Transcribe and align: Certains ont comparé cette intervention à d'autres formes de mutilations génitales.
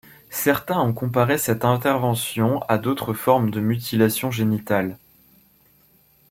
Certains 0.31 0.79
ont 0.81 0.93
comparé 0.93 1.37
cette 1.37 1.63
intervention 1.63 2.59
à 2.63 2.79
d'autres 2.79 3.13
formes 3.13 3.51
de 3.51 3.59
mutilations 3.59 4.31
génitales. 4.31 4.97